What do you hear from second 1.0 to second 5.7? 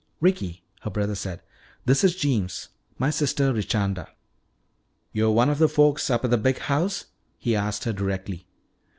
said, "this is Jeems. My sister Richanda." "Yo' one of the